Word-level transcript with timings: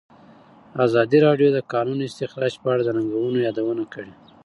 ازادي 0.85 1.17
راډیو 1.27 1.49
د 1.51 1.53
د 1.57 1.59
کانونو 1.71 2.01
استخراج 2.09 2.53
په 2.61 2.67
اړه 2.73 2.81
د 2.85 2.89
ننګونو 2.97 3.37
یادونه 3.47 3.83
کړې. 3.93 4.13